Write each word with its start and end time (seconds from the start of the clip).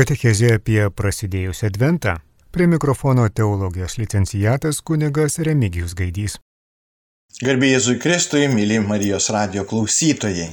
Katechezė 0.00 0.54
apie 0.56 0.78
prasidėjusią 0.96 1.66
adventą. 1.68 2.12
Prie 2.56 2.64
mikrofono 2.72 3.26
teologijos 3.28 3.98
licencijatas 4.00 4.78
kunigas 4.80 5.34
Remigijus 5.44 5.92
Gaidys. 5.98 6.36
Garbė 7.44 7.74
Jėzui 7.74 7.98
Kristui, 8.00 8.46
myli 8.48 8.78
Marijos 8.80 9.26
radio 9.34 9.66
klausytojai. 9.68 10.46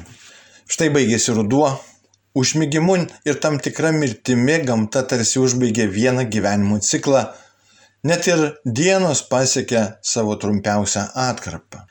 Štai 0.68 0.90
baigėsi 0.98 1.36
ruduo, 1.38 1.70
užmygimu 2.36 2.98
ir 3.30 3.40
tam 3.46 3.56
tikra 3.64 3.94
mirtimi 3.96 4.58
gamta 4.68 5.06
tarsi 5.14 5.40
užbaigė 5.40 5.86
vieną 5.96 6.26
gyvenimo 6.34 6.82
ciklą, 6.90 7.22
net 8.04 8.28
ir 8.28 8.44
dienos 8.82 9.22
pasiekė 9.32 9.86
savo 10.04 10.36
trumpiausią 10.42 11.06
atkarpą. 11.24 11.86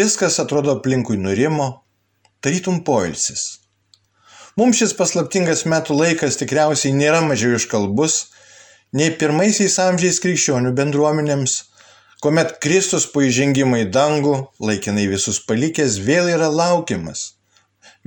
Viskas 0.00 0.40
atrodo 0.42 0.74
aplinkui 0.80 1.22
nurimo, 1.22 1.70
tarytum 2.42 2.82
poilsis. 2.90 3.46
Mums 4.56 4.78
šis 4.80 4.94
paslaptingas 4.96 5.66
metų 5.68 5.94
laikas 5.98 6.38
tikriausiai 6.40 6.94
nėra 6.96 7.18
mažiau 7.20 7.58
iškalbus 7.58 8.14
nei 8.96 9.10
pirmaisiais 9.20 9.74
amžiais 9.84 10.16
krikščionių 10.24 10.70
bendruomenėms, 10.78 11.56
kuomet 12.24 12.54
Kristus 12.64 13.04
po 13.12 13.20
įžengimo 13.26 13.82
į 13.82 13.90
dangų, 13.92 14.36
laikinai 14.64 15.04
visus 15.10 15.42
palikęs, 15.44 15.98
vėl 16.06 16.30
yra 16.32 16.48
laukiamas. 16.48 17.34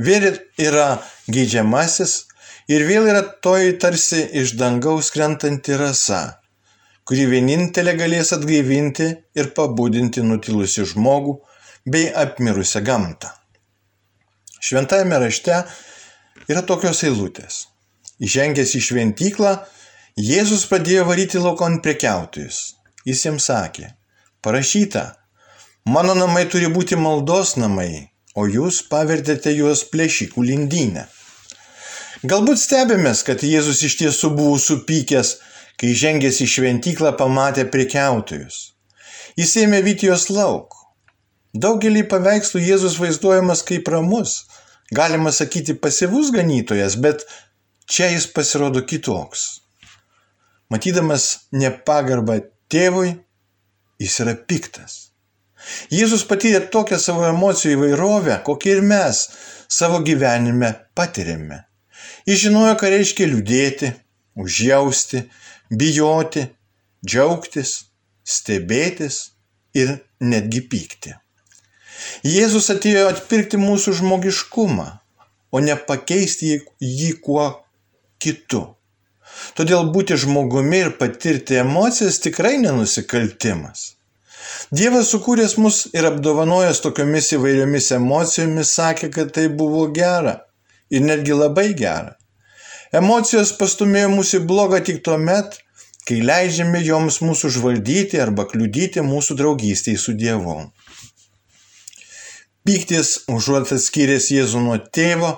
Vėl 0.01 0.25
yra 0.57 0.87
geidžiamasis 1.29 2.15
ir 2.73 2.85
vėl 2.87 3.11
yra 3.11 3.21
toji 3.45 3.75
tarsi 3.83 4.23
iš 4.41 4.55
dangaus 4.57 5.11
krentanti 5.13 5.77
rasa, 5.77 6.39
kuri 7.05 7.27
vienintelė 7.29 7.93
galės 7.99 8.33
atgaivinti 8.33 9.11
ir 9.37 9.51
pabudinti 9.53 10.25
nutilusi 10.25 10.87
žmogų 10.95 11.37
bei 11.85 12.09
apmirusią 12.23 12.81
gamtą. 12.89 13.35
Šventajame 14.65 15.21
rašte 15.27 15.61
yra 16.49 16.63
tokios 16.65 17.03
eilutės. 17.05 17.67
Įžengęs 18.19 18.75
į 18.75 18.81
šventyklą, 18.89 19.53
Jėzus 20.19 20.65
pradėjo 20.67 21.05
varyti 21.07 21.39
laukon 21.39 21.77
prekiautojus. 21.85 22.73
Jis 23.07 23.21
jiems 23.23 23.45
sakė, 23.47 23.93
parašyta, 24.43 25.03
mano 25.87 26.15
namai 26.17 26.43
turi 26.51 26.67
būti 26.73 26.97
maldos 26.99 27.53
namai, 27.55 28.09
o 28.35 28.43
jūs 28.49 28.81
pavertėte 28.91 29.53
juos 29.55 29.85
plėšikų 29.93 30.43
lindynę. 30.49 31.05
Galbūt 32.27 32.59
stebėmės, 32.59 33.23
kad 33.23 33.45
Jėzus 33.47 33.79
iš 33.87 33.95
tiesų 34.01 34.33
buvo 34.35 34.57
supykęs, 34.59 35.37
kai 35.79 35.93
žengęs 35.95 36.41
į 36.43 36.49
šventyklą 36.51 37.13
pamatė 37.15 37.63
prekiautojus. 37.71 38.73
Jis 39.39 39.55
ėmė 39.61 39.79
vyti 39.85 40.09
juos 40.09 40.27
lauk. 40.27 40.75
Daugelį 41.55 42.03
paveikslų 42.11 42.59
Jėzus 42.65 42.99
vaizduojamas 42.99 43.63
kaip 43.63 43.87
ramus, 43.87 44.49
galima 44.91 45.31
sakyti 45.31 45.73
pasyvus 45.73 46.31
ganytojas, 46.31 46.97
bet 47.01 47.25
čia 47.89 48.09
jis 48.13 48.27
pasirodo 48.33 48.83
kitoks. 48.85 49.45
Matydamas 50.69 51.49
nepagarbą 51.51 52.39
tėvui, 52.69 53.15
jis 54.01 54.19
yra 54.23 54.35
piktas. 54.35 55.09
Jėzus 55.91 56.23
patyrė 56.29 56.61
tokią 56.73 56.99
savo 57.01 57.25
emocijų 57.27 57.75
įvairovę, 57.75 58.37
kokią 58.45 58.77
ir 58.77 58.85
mes 58.85 59.23
savo 59.69 59.99
gyvenime 60.05 60.71
patiriame. 60.95 61.63
Jis 62.29 62.45
žinojo, 62.45 62.75
ką 62.79 62.91
reiškia 62.93 63.27
liūdėti, 63.27 63.91
užjausti, 64.39 65.23
bijoti, 65.81 66.45
džiaugtis, 67.05 67.73
stebėtis 68.23 69.19
ir 69.77 69.97
netgi 70.21 70.63
pykti. 70.71 71.15
Jėzus 72.25 72.69
atėjo 72.73 73.07
atpirkti 73.11 73.59
mūsų 73.61 73.95
žmogiškumą, 74.01 74.87
o 75.51 75.61
ne 75.63 75.75
pakeisti 75.89 76.57
jį 76.79 77.13
kuo 77.23 77.47
kitu. 78.21 78.65
Todėl 79.55 79.89
būti 79.93 80.17
žmogumi 80.19 80.83
ir 80.85 80.91
patirti 80.99 81.59
emocijas 81.61 82.19
tikrai 82.23 82.57
nenusikaltimas. 82.61 83.93
Dievas 84.73 85.09
sukūręs 85.13 85.55
mus 85.61 85.79
ir 85.97 86.07
apdovanojęs 86.09 86.81
tokiomis 86.83 87.31
įvairiomis 87.37 87.91
emocijomis 87.97 88.73
sakė, 88.77 89.09
kad 89.13 89.33
tai 89.35 89.47
buvo 89.61 89.85
gera 89.93 90.35
ir 90.89 91.05
netgi 91.05 91.37
labai 91.37 91.71
gera. 91.77 92.15
Emocijos 92.99 93.53
pastumėjo 93.57 94.09
mūsų 94.15 94.39
į 94.39 94.45
blogą 94.49 94.79
tik 94.85 95.03
tuo 95.05 95.17
met, 95.21 95.59
kai 96.09 96.19
leidžiame 96.25 96.81
joms 96.81 97.19
mūsų 97.21 97.51
užvaldyti 97.51 98.21
arba 98.21 98.47
kliudyti 98.49 99.03
mūsų 99.05 99.37
draugystėje 99.41 100.01
su 100.01 100.15
Dievu. 100.17 100.55
Pyktis 102.69 103.23
užuot 103.33 103.71
atskyręs 103.73 104.27
Jėzų 104.29 104.59
nuo 104.61 104.75
tėvo, 104.93 105.29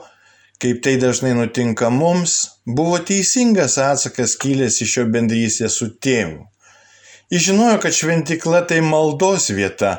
kaip 0.59 0.81
tai 0.83 0.97
dažnai 0.99 1.29
nutinka 1.37 1.87
mums, 1.87 2.33
buvo 2.67 2.97
teisingas 3.07 3.77
atsakas 3.79 4.33
kilęs 4.41 4.81
iš 4.83 4.95
jo 4.97 5.03
bendrystės 5.13 5.77
su 5.79 5.85
tėvu. 6.03 6.41
Jis 7.31 7.45
žinojo, 7.45 7.77
kad 7.85 7.95
šventikla 7.95 8.59
tai 8.67 8.81
maldos 8.83 9.45
vieta, 9.55 9.91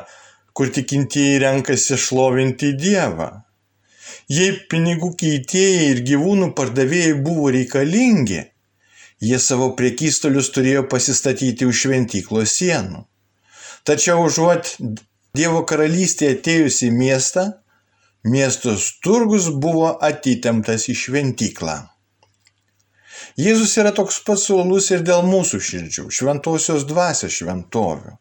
kur 0.53 0.69
tikintieji 0.75 1.39
renkasi 1.41 1.97
šlovinti 2.03 2.69
Dievą. 2.83 3.31
Jei 4.29 4.51
pinigų 4.69 5.09
keitėjai 5.23 5.87
ir 5.95 6.01
gyvūnų 6.11 6.51
pardavėjai 6.59 7.15
buvo 7.25 7.49
reikalingi, 7.55 8.43
jie 9.25 9.39
savo 9.47 9.71
priekystolius 9.79 10.51
turėjo 10.53 10.85
pasistatyti 10.93 11.65
už 11.65 11.81
šventyklos 11.87 12.53
sienų. 12.59 13.01
Tačiau 13.89 14.21
užuot 14.27 14.75
Dievo 15.33 15.63
karalystė 15.65 16.27
atėjus 16.35 16.75
į 16.85 16.91
miestą, 16.93 17.43
miestos 18.33 18.83
turgus 19.01 19.47
buvo 19.63 19.87
atitemptas 20.07 20.85
į 20.91 20.93
šventyklą. 20.99 21.73
Jėzus 23.41 23.73
yra 23.81 23.95
toks 23.97 24.19
pats 24.27 24.43
uolus 24.53 24.91
ir 24.93 25.01
dėl 25.01 25.25
mūsų 25.25 25.61
širdžių, 25.69 26.05
šventosios 26.13 26.85
dvasios 26.85 27.33
šventovių. 27.39 28.13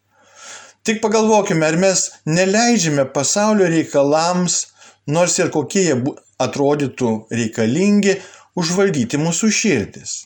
Tik 0.89 1.05
pagalvokime, 1.05 1.69
ar 1.69 1.77
mes 1.85 2.07
neleidžiame 2.25 3.05
pasaulio 3.13 3.69
reikalams, 3.69 4.63
nors 5.05 5.37
ir 5.37 5.53
kokie 5.53 5.85
jie 5.91 6.01
atrodytų 6.41 7.13
reikalingi, 7.29 8.17
užvaldyti 8.57 9.21
mūsų 9.21 9.53
širdis. 9.61 10.17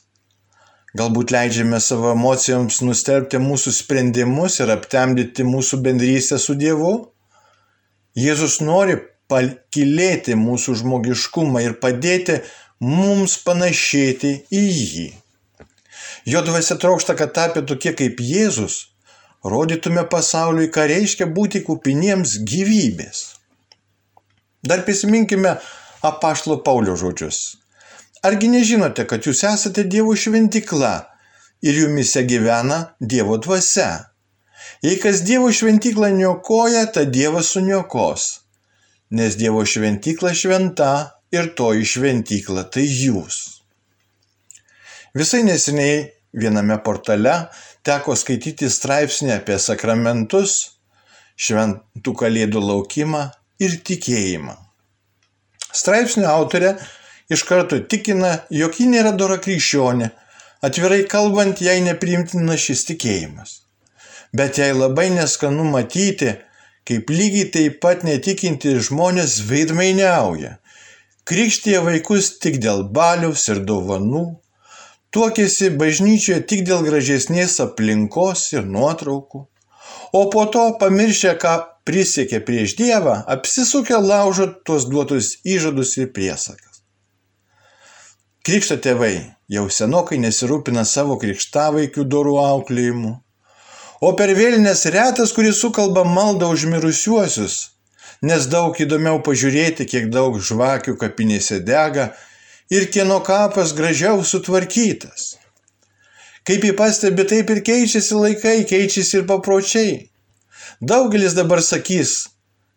Galbūt 0.96 1.32
leidžiame 1.34 1.76
savo 1.82 2.12
emocijoms 2.14 2.78
nustelbti 2.86 3.40
mūsų 3.42 3.72
sprendimus 3.74 4.60
ir 4.62 4.70
aptemdyti 4.72 5.44
mūsų 5.44 5.80
bendrystę 5.84 6.38
su 6.40 6.54
Dievu? 6.56 6.92
Jėzus 8.16 8.60
nori 8.64 8.94
pakilėti 9.28 10.36
mūsų 10.40 10.76
žmogiškumą 10.80 11.64
ir 11.66 11.74
padėti 11.82 12.38
mums 12.80 13.36
panašėti 13.44 14.32
į 14.48 14.62
jį. 14.62 15.08
Jo 16.32 16.42
dvasia 16.46 16.78
trokšta, 16.80 17.18
kad 17.18 17.34
tapę 17.36 17.66
tokie 17.66 17.92
kaip 17.98 18.22
Jėzus, 18.22 18.78
rodytume 19.44 20.06
pasauliui, 20.10 20.70
ką 20.72 20.86
reiškia 20.94 21.28
būti 21.28 21.60
kupiniems 21.66 22.38
gyvybės. 22.46 23.22
Dar 24.66 24.86
prisiminkime 24.88 25.58
apaštalo 26.06 26.62
Paulio 26.64 26.96
žodžius. 26.96 27.58
Argi 28.26 28.48
nežinote, 28.50 29.04
kad 29.06 29.22
jūs 29.22 29.44
esate 29.46 29.84
Dievo 29.86 30.16
šventikla 30.18 30.94
ir 31.62 31.76
jumise 31.78 32.24
gyvena 32.26 32.78
Dievo 32.98 33.36
dvasia? 33.38 33.90
Jei 34.82 34.96
kas 34.98 35.20
Dievo 35.26 35.52
šventiklą 35.54 36.10
niokoja, 36.16 36.86
ta 36.90 37.04
Dievas 37.06 37.52
suniokos, 37.54 38.24
nes 39.14 39.36
Dievo 39.38 39.62
šventikla 39.62 40.34
šventa 40.34 40.90
ir 41.30 41.52
toji 41.54 41.86
šventikla 41.86 42.66
tai 42.72 42.88
jūs. 42.88 43.38
Visai 45.14 45.44
neseniai 45.46 46.02
viename 46.34 46.80
portale 46.82 47.36
teko 47.86 48.18
skaityti 48.18 48.66
straipsnį 48.72 49.36
apie 49.38 49.60
sakramentus, 49.62 50.58
šventų 51.38 52.18
kalėdų 52.24 52.66
laukimą 52.72 53.26
ir 53.62 53.78
tikėjimą. 53.86 54.58
Straipsnio 55.70 56.26
autorė 56.32 56.74
iš 57.30 57.42
karto 57.48 57.78
tikina, 57.78 58.38
jog 58.50 58.80
ji 58.80 58.88
nėra 58.90 59.12
dora 59.18 59.38
krikščionė, 59.42 60.10
atvirai 60.66 61.02
kalbant, 61.10 61.62
jai 61.62 61.78
nepriimtina 61.84 62.58
šis 62.60 62.84
tikėjimas. 62.90 63.60
Bet 64.36 64.58
jai 64.60 64.72
labai 64.76 65.08
neskanu 65.14 65.64
matyti, 65.70 66.34
kaip 66.86 67.10
lygiai 67.10 67.50
taip 67.54 67.80
pat 67.82 68.04
netikinti 68.06 68.76
žmonės 68.88 69.40
veidmainiauja, 69.50 70.56
krikštyje 71.26 71.82
vaikus 71.86 72.36
tik 72.42 72.60
dėl 72.62 72.84
baliaus 72.96 73.46
ir 73.50 73.62
dovanų, 73.66 74.24
tuokėsi 75.14 75.72
bažnyčioje 75.80 76.42
tik 76.50 76.62
dėl 76.68 76.84
gražesnės 76.86 77.58
aplinkos 77.64 78.52
ir 78.54 78.68
nuotraukų, 78.70 79.42
o 80.12 80.22
po 80.30 80.44
to 80.52 80.68
pamiršę, 80.80 81.34
ką 81.42 81.56
prisiekė 81.86 82.42
prieš 82.46 82.76
Dievą, 82.78 83.18
apsisukę 83.34 83.98
laužo 84.02 84.48
tuos 84.66 84.86
duotus 84.90 85.36
įžadus 85.46 85.96
ir 85.98 86.12
priesakas. 86.14 86.75
Krikšto 88.46 88.76
tėvai 88.78 89.14
jau 89.50 89.64
senokai 89.74 90.20
nesirūpina 90.22 90.84
savo 90.86 91.16
krikštavaikių 91.18 92.04
dorų 92.06 92.34
auklėjimu. 92.38 93.08
O 94.06 94.10
per 94.18 94.30
vėlinės 94.38 94.84
retas, 94.94 95.32
kuris 95.34 95.58
sukalba 95.58 96.04
maldą 96.06 96.52
už 96.54 96.68
mirusiuosius, 96.70 97.56
nes 98.22 98.46
daug 98.52 98.78
įdomiau 98.78 99.18
pažiūrėti, 99.26 99.88
kiek 99.90 100.06
daug 100.14 100.38
žvakių 100.38 100.94
kapinėse 101.00 101.58
dega, 101.66 102.12
ir 102.70 102.86
kieno 102.94 103.18
kapas 103.26 103.72
gražiau 103.74 104.22
sutvarkytas. 104.22 105.32
Kaip 106.46 106.68
jį 106.68 106.74
pastebi, 106.78 107.26
taip 107.26 107.50
ir 107.50 107.62
keičiasi 107.66 108.14
laikai, 108.14 108.60
keičiasi 108.70 109.22
ir 109.22 109.24
papročiai. 109.26 109.96
Daugelis 110.78 111.34
dabar 111.34 111.64
sakys, 111.66 112.28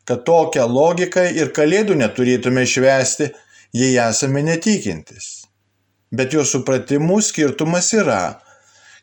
kad 0.09 0.25
tokią 0.25 0.65
logiką 0.65 1.27
ir 1.29 1.53
kalėdų 1.53 1.99
neturėtume 2.01 2.65
švęsti, 2.65 3.29
jei 3.77 3.99
esame 4.01 4.41
netikintis. 4.49 5.38
Bet 6.11 6.33
jo 6.33 6.45
supratimu 6.45 7.19
skirtumas 7.21 7.91
yra. 7.93 8.39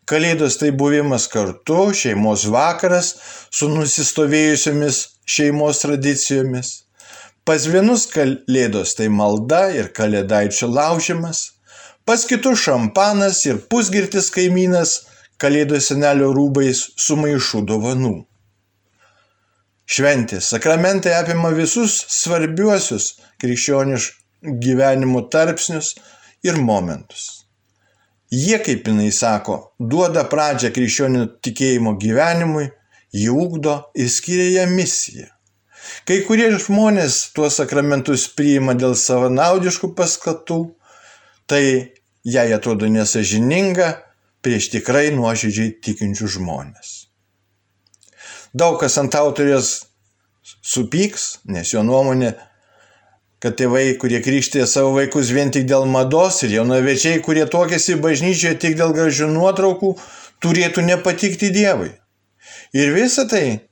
Kalėdos 0.07 0.59
tai 0.61 0.71
buvimas 0.71 1.27
kartu, 1.31 1.91
šeimos 1.95 2.47
vakaras 2.51 3.15
su 3.51 3.69
nusistovėjusiomis 3.71 5.01
šeimos 5.27 5.83
tradicijomis. 5.83 6.73
Pas 7.47 7.67
vienus 7.71 8.07
kalėdos 8.11 8.95
tai 8.99 9.09
malda 9.11 9.67
ir 9.75 9.91
kalėdaičio 9.95 10.67
laužimas, 10.71 11.43
pas 12.07 12.25
kitus 12.27 12.65
šampanas 12.67 13.45
ir 13.47 13.61
pusgirtis 13.71 14.31
kaimynas 14.35 14.97
kalėdų 15.43 15.81
senelio 15.83 16.33
rūbais 16.35 16.83
su 16.99 17.19
maišu 17.19 17.63
dovanų. 17.67 18.17
Šventės 19.87 20.51
sakramentai 20.51 21.15
apima 21.15 21.53
visus 21.55 22.01
svarbiuosius 22.11 23.13
krikščioniškų 23.43 24.57
gyvenimo 24.63 25.23
tarpsnius 25.31 25.95
ir 26.47 26.61
momentus. 26.63 27.47
Jie, 28.33 28.59
kaip 28.59 28.89
jinai 28.89 29.13
sako, 29.15 29.59
duoda 29.79 30.25
pradžią 30.27 30.73
krikščionių 30.75 31.27
tikėjimo 31.47 31.95
gyvenimui, 32.03 32.67
jį 33.15 33.31
ugdo 33.31 33.79
ir 33.95 34.11
skiria 34.11 34.49
ją 34.63 34.67
misiją. 34.73 35.29
Kai 36.07 36.23
kurie 36.27 36.49
žmonės 36.59 37.31
tuos 37.37 37.61
sakramentus 37.61 38.27
priima 38.35 38.75
dėl 38.75 38.97
savanaudiškų 38.99 39.93
paskatų, 39.95 40.59
tai 41.47 41.63
jai 42.27 42.49
atrodo 42.57 42.91
nesažininga 42.91 43.93
prieš 44.43 44.71
tikrai 44.75 45.13
nuoširdžiai 45.15 45.77
tikinčių 45.83 46.33
žmonės. 46.39 46.97
Daug 48.57 48.79
kas 48.81 48.99
ant 48.99 49.15
autorės 49.19 49.87
supyks, 50.43 51.41
nes 51.51 51.73
jo 51.75 51.83
nuomonė, 51.87 52.35
kad 53.43 53.57
tėvai, 53.59 53.97
kurie 54.01 54.21
krikštė 54.25 54.65
savo 54.69 54.95
vaikus 54.97 55.31
vien 55.35 55.53
tik 55.53 55.67
dėl 55.69 55.87
mados 55.91 56.41
ir 56.47 56.57
jaunavečiai, 56.57 57.21
kurie 57.25 57.45
tokiasi 57.51 57.99
bažnyčioje 58.01 58.57
tik 58.63 58.77
dėl 58.79 58.95
gražių 58.97 59.29
nuotraukų, 59.35 59.93
turėtų 60.45 60.85
nepatikti 60.87 61.53
Dievui. 61.53 61.93
Ir 62.77 62.93
visa 62.97 63.27
tai 63.29 63.69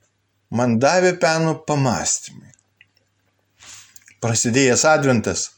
man 0.53 0.77
davė 0.81 1.15
penų 1.21 1.57
pamastymai. 1.67 2.53
Prasidėjęs 4.21 4.85
adventas. 4.89 5.49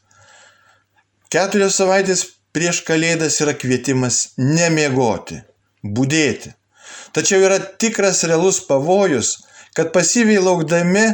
Keturios 1.31 1.77
savaitės 1.79 2.23
prieš 2.55 2.81
kalėdas 2.87 3.37
yra 3.43 3.53
kvietimas 3.55 4.33
nemiegoti, 4.39 5.41
būdėti. 5.83 6.53
Tačiau 7.15 7.43
yra 7.43 7.59
tikras 7.59 8.23
realus 8.27 8.59
pavojus, 8.63 9.35
kad 9.75 9.91
pasyviai 9.95 10.41
laukdami 10.43 11.05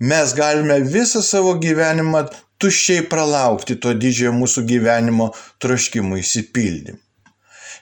mes 0.00 0.34
galime 0.34 0.80
visą 0.80 1.22
savo 1.22 1.54
gyvenimą 1.60 2.24
tuščiai 2.60 3.04
pralaukti 3.12 3.76
to 3.84 3.92
didžiojo 3.96 4.32
mūsų 4.36 4.64
gyvenimo 4.68 5.30
troškimų 5.62 6.20
įsipildymą. 6.24 6.98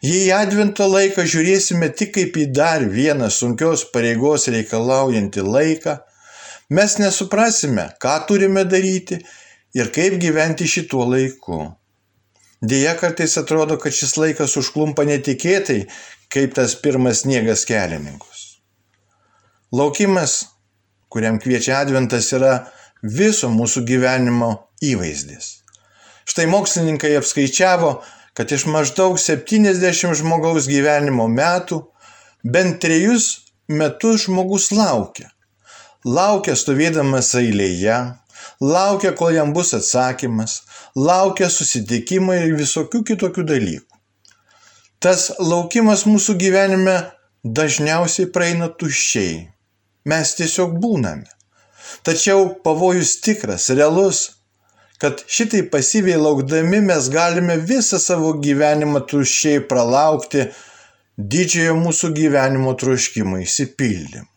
Jei 0.03 0.29
advento 0.31 0.87
laiką 0.87 1.25
žiūrėsime 1.27 1.89
tik 1.99 2.13
kaip 2.15 2.37
į 2.39 2.45
dar 2.55 2.85
vieną 2.87 3.33
sunkios 3.35 3.83
pareigos 3.91 4.47
reikalaujantį 4.55 5.43
laiką, 5.43 5.97
mes 6.71 6.95
nesuprasime, 7.03 7.89
ką 7.99 8.15
turime 8.29 8.63
daryti 8.63 9.19
ir 9.75 9.91
kaip 9.95 10.21
gyventi 10.23 10.69
šituo 10.71 11.03
laiku. 11.11 11.65
Deja, 12.63 12.95
kartais 12.99 13.35
atrodo, 13.39 13.79
kad 13.79 13.95
šis 13.95 14.15
laikas 14.19 14.55
užklumpa 14.59 15.03
netikėtai, 15.07 15.85
kaip 16.31 16.55
tas 16.55 16.77
pirmas 16.79 17.25
sniegas 17.25 17.65
kelininkus. 17.67 18.47
Laukimas, 19.75 20.45
kuriam 21.09 21.39
kviečia 21.41 21.81
adventas, 21.83 22.33
yra 22.37 22.69
viso 23.03 23.51
mūsų 23.53 23.85
gyvenimo 23.89 24.51
įvaizdis. 24.85 25.59
Štai 26.29 26.47
mokslininkai 26.51 27.15
apskaičiavo, 27.19 27.93
kad 28.37 28.53
iš 28.53 28.67
maždaug 28.71 29.17
70 29.19 30.15
žmogaus 30.21 30.69
gyvenimo 30.71 31.27
metų 31.33 31.81
bent 32.45 32.79
trejus 32.83 33.49
metus 33.69 34.27
žmogus 34.27 34.71
laukia. 34.73 35.31
Laukia 36.07 36.55
stovėdamas 36.57 37.33
eilėje, 37.37 37.97
laukia, 38.63 39.13
kol 39.19 39.35
jam 39.35 39.53
bus 39.53 39.75
atsakymas, 39.75 40.63
laukia 40.95 41.49
susitikimo 41.51 42.37
ir 42.37 42.55
visokių 42.61 43.03
kitokių 43.11 43.45
dalykų. 43.49 43.99
Tas 45.03 45.29
laukimas 45.39 46.07
mūsų 46.07 46.35
gyvenime 46.39 46.97
dažniausiai 47.45 48.31
praeina 48.35 48.71
tuščiai. 48.71 49.47
Mes 50.09 50.35
tiesiog 50.39 50.79
būname. 50.83 51.29
Tačiau 52.05 52.49
pavojus 52.65 53.19
tikras, 53.25 53.69
realus, 53.77 54.25
kad 55.03 55.23
šitai 55.29 55.63
pasyviai 55.73 56.19
laukdami 56.21 56.81
mes 56.89 57.11
galime 57.13 57.59
visą 57.71 58.01
savo 58.03 58.33
gyvenimą 58.45 59.05
tuščiai 59.11 59.63
pralaukti 59.71 60.49
didžiojo 61.19 61.79
mūsų 61.79 62.13
gyvenimo 62.17 62.75
troškimo 62.79 63.41
įsipildymą. 63.45 64.29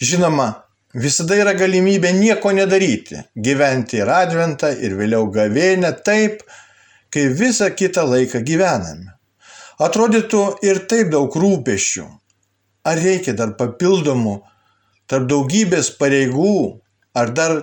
Žinoma, 0.00 0.48
Visada 0.94 1.34
yra 1.34 1.56
galimybė 1.58 2.12
nieko 2.14 2.52
nedaryti, 2.54 3.18
gyventi 3.34 3.98
ir 3.98 4.10
adventą, 4.14 4.68
ir 4.78 4.92
vėliau 4.94 5.26
gavėnę 5.34 5.90
taip, 6.06 6.44
kai 7.10 7.24
visą 7.34 7.72
kitą 7.74 8.04
laiką 8.06 8.44
gyvename. 8.46 9.10
Atrodytų 9.82 10.42
ir 10.62 10.84
taip 10.86 11.10
daug 11.10 11.34
rūpešių. 11.34 12.04
Ar 12.86 13.02
reikia 13.02 13.34
dar 13.34 13.56
papildomų, 13.58 14.36
tarp 15.14 15.28
daugybės 15.30 15.92
pareigų, 16.00 16.80
ar 17.14 17.30
dar 17.38 17.60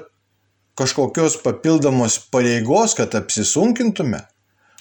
kažkokios 0.79 1.35
papildomos 1.43 2.15
pareigos, 2.31 2.95
kad 2.95 3.17
apsisunkintume? 3.19 4.23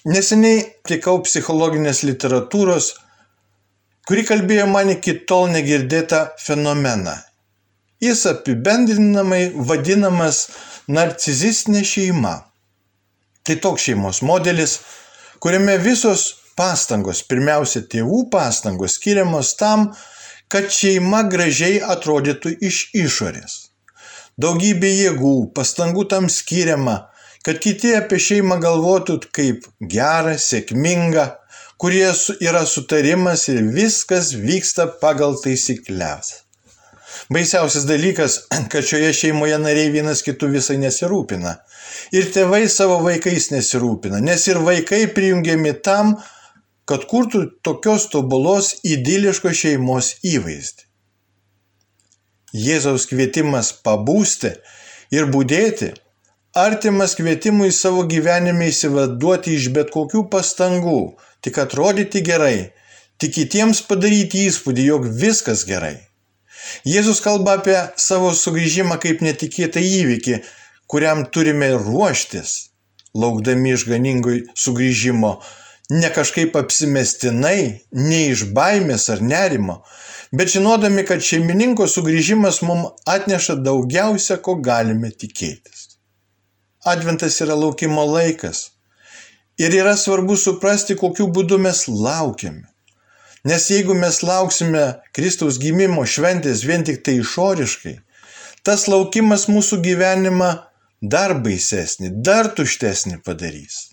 Neseniai 0.07 0.63
tikau 0.89 1.19
psichologinės 1.27 2.05
literatūros, 2.07 2.95
kuri 4.07 4.23
kalbėjo 4.29 4.71
man 4.71 4.95
iki 4.95 5.19
tol 5.27 5.51
negirdėtą 5.51 6.31
fenomeną 6.41 7.19
Jis 8.01 8.23
apibendrinamai 8.31 9.51
vadinamas 9.69 10.47
narcizistinė 10.89 11.83
šeima. 11.85 12.33
Tai 13.45 13.57
toks 13.61 13.91
šeimos 13.91 14.23
modelis, 14.25 14.79
kuriame 15.45 15.75
visos 15.85 16.23
pastangos, 16.57 17.21
pirmiausia 17.29 17.83
tėvų 17.93 18.23
pastangos 18.33 18.97
skiriamos 18.97 19.53
tam, 19.61 19.91
kad 20.51 20.71
šeima 20.75 21.23
gražiai 21.31 21.79
atrodytų 21.95 22.57
iš 22.69 22.83
išorės. 22.97 23.57
Daugybė 24.41 24.91
jėgų, 24.91 25.35
pastangų 25.55 26.07
tam 26.11 26.29
skiriama, 26.33 26.97
kad 27.47 27.61
kiti 27.63 27.95
apie 27.97 28.19
šeimą 28.21 28.59
galvotų 28.63 29.19
kaip 29.37 29.67
gerą, 29.81 30.37
sėkmingą, 30.41 31.27
kurie 31.81 32.09
yra 32.45 32.65
sutarimas 32.67 33.47
ir 33.53 33.63
viskas 33.75 34.35
vyksta 34.37 34.87
pagal 35.03 35.39
taisyklės. 35.41 36.41
Baisiausias 37.31 37.87
dalykas, 37.89 38.41
kad 38.73 38.87
šioje 38.87 39.13
šeimoje 39.23 39.59
nariai 39.63 39.93
vienas 39.95 40.25
kitų 40.27 40.55
visai 40.57 40.79
nesirūpina. 40.83 41.57
Ir 42.17 42.29
tėvai 42.35 42.65
savo 42.71 43.01
vaikais 43.05 43.51
nesirūpina, 43.55 44.21
nes 44.25 44.47
ir 44.51 44.61
vaikai 44.67 45.05
prijungiami 45.15 45.75
tam, 45.85 46.17
kad 46.91 47.07
kurtų 47.07 47.45
tokios 47.63 48.09
tobulos 48.11 48.73
idiliškos 48.83 49.59
šeimos 49.63 50.15
įvaizdį. 50.27 50.87
Jėzaus 52.51 53.07
kvietimas 53.07 53.71
pabūsti 53.87 54.57
ir 55.15 55.29
būdėti 55.31 55.93
artimas 56.59 57.15
kvietimui 57.15 57.71
savo 57.71 58.03
gyvenime 58.11 58.73
įsivaduoti 58.73 59.55
iš 59.55 59.69
bet 59.77 59.93
kokių 59.95 60.25
pastangų, 60.33 61.15
tik 61.47 61.61
atrodyti 61.63 62.25
gerai, 62.27 62.73
tik 63.23 63.37
kitiems 63.39 63.85
padaryti 63.87 64.49
įspūdį, 64.49 64.89
jog 64.91 65.07
viskas 65.23 65.63
gerai. 65.69 66.01
Jėzus 66.83 67.23
kalba 67.23 67.61
apie 67.61 67.79
savo 67.97 68.35
sugrįžimą 68.35 68.99
kaip 68.99 69.23
netikėtą 69.23 69.79
įvykį, 69.79 70.43
kuriam 70.91 71.23
turime 71.31 71.71
ruoštis, 71.79 72.73
laukdami 73.15 73.77
išganingui 73.79 74.43
sugrįžimo, 74.59 75.37
ne 75.91 76.11
kažkaip 76.15 76.57
apsimestinai, 76.57 77.81
ne 77.93 78.21
iš 78.31 78.47
baimės 78.55 79.09
ar 79.11 79.23
nerimo, 79.23 79.81
bet 80.33 80.53
žinodami, 80.55 81.05
kad 81.07 81.25
šeimininko 81.27 81.89
sugrįžimas 81.91 82.63
mums 82.63 82.95
atneša 83.11 83.59
daugiausia, 83.67 84.39
ko 84.39 84.57
galime 84.63 85.11
tikėtis. 85.11 85.89
Adventas 86.87 87.41
yra 87.45 87.59
laukimo 87.59 88.07
laikas. 88.07 88.71
Ir 89.61 89.75
yra 89.77 89.97
svarbu 89.99 90.39
suprasti, 90.41 90.97
kokiu 90.97 91.27
būdu 91.29 91.59
mes 91.61 91.85
laukiame. 91.89 92.71
Nes 93.45 93.67
jeigu 93.73 93.95
mes 93.97 94.23
lauksime 94.23 94.85
Kristaus 95.17 95.59
gimimo 95.61 96.07
šventės 96.07 96.65
vien 96.65 96.85
tik 96.85 97.03
tai 97.05 97.19
išoriškai, 97.21 97.95
tas 98.65 98.87
laukimas 98.89 99.47
mūsų 99.49 99.81
gyvenimą 99.85 100.51
dar 101.03 101.35
baisesnį, 101.45 102.13
dar 102.25 102.53
tuštesnį 102.57 103.23
padarys. 103.25 103.90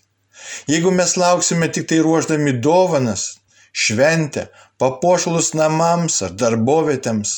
Jeigu 0.70 0.92
mes 0.94 1.16
lauksime 1.16 1.68
tik 1.72 1.88
tai 1.90 1.98
ruoždami 2.04 2.54
dovanas, 2.64 3.38
šventę, 3.72 4.48
papuošalus 4.80 5.52
namams 5.58 6.20
ar 6.26 6.34
darbovietėms, 6.42 7.34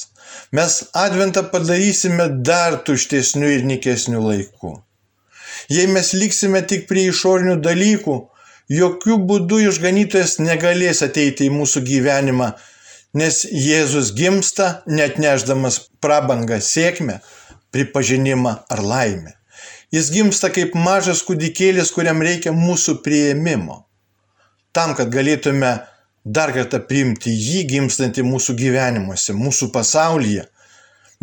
mes 0.57 0.77
adventą 1.05 1.45
padarysime 1.53 2.29
dar 2.51 2.81
tuštesnių 2.87 3.55
ir 3.57 3.67
nikesnių 3.73 4.23
laikų. 4.27 4.75
Jei 5.71 5.87
mes 5.87 6.13
liksime 6.17 6.63
tik 6.67 6.87
prie 6.91 7.09
išorinių 7.11 7.57
dalykų, 7.65 8.17
jokių 8.71 9.19
būdų 9.31 9.61
išganytojas 9.71 10.39
negalės 10.43 11.03
ateiti 11.07 11.49
į 11.49 11.55
mūsų 11.59 11.83
gyvenimą, 11.87 12.53
nes 13.21 13.43
Jėzus 13.45 14.13
gimsta 14.15 14.71
net 14.87 15.19
neždamas 15.19 15.81
prabangą 16.03 16.61
sėkmę, 16.63 17.19
pripažinimą 17.75 18.57
ar 18.71 18.83
laimę. 18.83 19.40
Jis 19.91 20.11
gimsta 20.15 20.53
kaip 20.55 20.77
mažas 20.79 21.25
kūdikėlis, 21.27 21.89
kuriam 21.91 22.21
reikia 22.23 22.53
mūsų 22.55 23.01
prieimimo. 23.03 23.81
Tam, 24.71 24.95
kad 24.95 25.11
galėtume 25.11 25.71
dar 26.25 26.53
kartą 26.55 26.79
priimti 26.87 27.33
jį 27.35 27.65
gimstantį 27.73 28.23
mūsų 28.29 28.55
gyvenimuose, 28.61 29.35
mūsų 29.35 29.73
pasaulyje, 29.75 30.45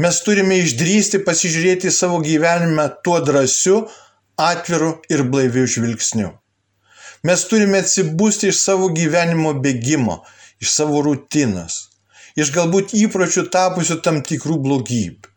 mes 0.03 0.19
turime 0.25 0.57
išdrysti 0.65 1.21
pasižiūrėti 1.23 1.93
savo 1.95 2.19
gyvenimą 2.25 2.89
tuo 3.07 3.21
drąsiu, 3.23 3.85
atviru 4.37 4.97
ir 5.09 5.23
blaiviu 5.31 5.63
žvilgsniu. 5.63 6.33
Mes 7.23 7.47
turime 7.49 7.79
atsibūsti 7.81 8.51
iš 8.51 8.59
savo 8.67 8.91
gyvenimo 8.93 9.55
bėgimo, 9.63 10.19
iš 10.59 10.75
savo 10.75 10.99
rutinos, 11.07 11.87
iš 12.35 12.51
galbūt 12.53 12.93
įpročių 12.99 13.47
tapusių 13.55 14.01
tam 14.03 14.21
tikrų 14.27 14.59
blogybių. 14.67 15.33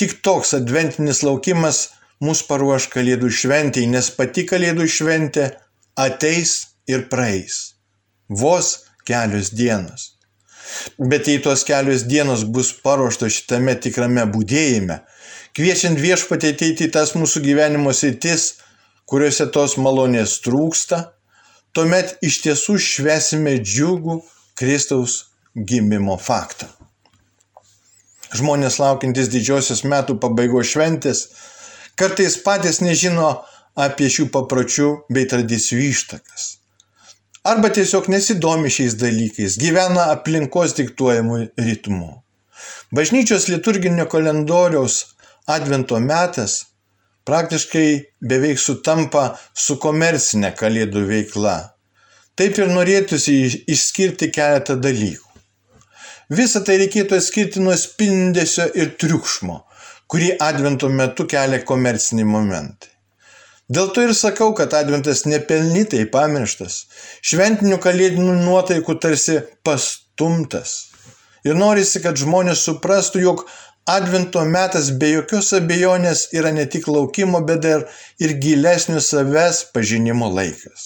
Tik 0.00 0.22
toks 0.24 0.54
adventinis 0.56 1.20
laukimas 1.20 1.90
mus 2.24 2.42
paruoš 2.46 2.88
Kalėdų 2.92 3.30
šventėjai, 3.32 3.90
nes 3.90 4.10
pati 4.16 4.44
Kalėdų 4.48 4.86
šventė 4.88 5.50
ateis 5.98 6.54
ir 6.88 7.08
praeis. 7.12 7.74
Vos 8.28 8.72
kelios 9.08 9.50
dienos. 9.56 10.14
Bet 10.98 11.26
jei 11.26 11.40
tos 11.42 11.64
kelios 11.66 12.04
dienos 12.06 12.44
bus 12.44 12.72
paruoštos 12.84 13.40
šitame 13.40 13.74
tikrame 13.82 14.26
būdėjime, 14.30 15.00
kviečiant 15.56 15.98
viešpatį 15.98 16.52
ateiti 16.54 16.86
į 16.86 16.92
tas 16.94 17.16
mūsų 17.18 17.42
gyvenimo 17.46 17.94
sritis, 17.96 18.60
kuriuose 19.10 19.48
tos 19.50 19.74
malonės 19.82 20.36
trūksta, 20.44 21.00
tuomet 21.74 22.18
iš 22.26 22.42
tiesų 22.44 22.78
švesime 22.78 23.56
džiugų 23.64 24.20
Kristaus 24.60 25.24
gimimo 25.56 26.14
faktą. 26.20 26.68
Žmonės 28.30 28.78
laukiantis 28.78 29.30
didžiosios 29.32 29.82
metų 29.82 30.20
pabaigos 30.22 30.70
šventės 30.70 31.24
kartais 32.00 32.38
patys 32.44 32.80
nežino 32.80 33.28
apie 33.76 34.08
šių 34.12 34.30
papročių 34.34 34.88
bei 35.12 35.28
tradicijų 35.28 35.84
ištakas. 35.90 36.48
Arba 37.50 37.70
tiesiog 37.72 38.10
nesidomi 38.12 38.72
šiais 38.72 38.98
dalykais, 39.00 39.56
gyvena 39.60 40.10
aplinkos 40.14 40.74
diktuojamų 40.76 41.38
ritmų. 41.56 42.10
Bažnyčios 42.92 43.46
liturginio 43.48 44.04
kalendoriaus 44.12 44.98
advento 45.48 46.00
metas 46.04 46.58
praktiškai 47.28 47.86
beveik 48.32 48.60
sutampa 48.60 49.24
su 49.54 49.78
komercinė 49.80 50.52
kalėdų 50.58 51.06
veikla. 51.08 51.56
Taip 52.36 52.60
ir 52.60 52.72
norėtųsi 52.72 53.36
išskirti 53.68 54.30
keletą 54.34 54.76
dalykų. 54.80 55.28
Visą 56.30 56.62
tai 56.66 56.76
reikėtų 56.80 57.16
atskirti 57.18 57.60
nuo 57.64 57.74
spindesio 57.76 58.68
ir 58.78 58.92
triukšmo, 59.00 59.56
kurį 60.10 60.34
advento 60.42 60.90
metu 60.90 61.26
kelia 61.30 61.62
komerciniai 61.66 62.28
momentai. 62.28 62.90
Dėl 63.70 63.92
to 63.94 64.02
ir 64.02 64.14
sakau, 64.18 64.50
kad 64.58 64.74
adventas 64.74 65.22
nepelnytai 65.30 66.02
pamirštas, 66.10 66.84
šventinių 67.22 67.78
kalėdinių 67.82 68.38
nuotaikų 68.42 68.96
tarsi 69.02 69.38
pastumtas. 69.62 70.88
Ir 71.46 71.54
norisi, 71.56 72.02
kad 72.04 72.18
žmonės 72.20 72.66
suprastų, 72.66 73.22
jog 73.22 73.46
Advento 73.90 74.42
metas 74.44 74.90
be 75.00 75.08
jokios 75.10 75.48
abejonės 75.56 76.26
yra 76.36 76.50
ne 76.52 76.66
tik 76.72 76.86
laukimo, 76.94 77.40
bet 77.48 77.64
ir, 77.64 77.86
ir 78.22 78.34
gilesnio 78.42 79.00
savęs 79.02 79.62
pažinimo 79.74 80.28
laikas. 80.30 80.84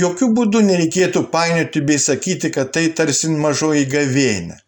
Jokių 0.00 0.28
būdų 0.36 0.60
nereikėtų 0.68 1.24
painioti 1.32 1.82
bei 1.88 1.98
sakyti, 1.98 2.52
kad 2.54 2.70
tai 2.76 2.84
tarsi 3.00 3.32
mažoji 3.32 3.88
gavėnė. 3.90 4.60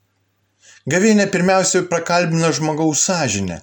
Gavėnė 0.91 1.29
pirmiausia 1.31 1.85
prakalbina 1.87 2.49
žmogaus 2.51 3.05
sąžinę, 3.07 3.61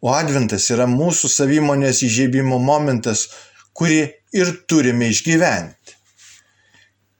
o 0.00 0.14
adventas 0.16 0.70
yra 0.72 0.86
mūsų 0.88 1.28
savimonės 1.28 1.98
įžiebimo 2.06 2.56
momentas, 2.56 3.26
kurį 3.76 3.98
ir 4.32 4.52
turime 4.64 5.10
išgyventi. 5.12 5.98